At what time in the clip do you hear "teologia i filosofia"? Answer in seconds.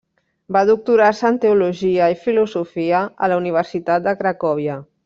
1.43-3.05